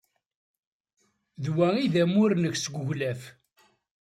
D 1.43 1.45
wa 1.55 1.67
ay 1.75 1.85
d 1.93 1.95
amur-nnek 2.03 2.55
seg 2.59 2.73
uglaf. 2.81 3.21